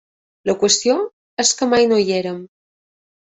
La 0.49 0.53
qüestió 0.61 0.95
és 1.43 1.51
que 1.59 1.67
mai 1.75 1.87
no 1.91 2.01
hi 2.05 2.09
érem. 2.21 2.39